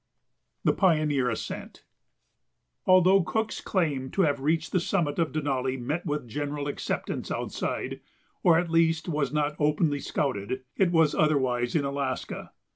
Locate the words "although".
2.87-3.21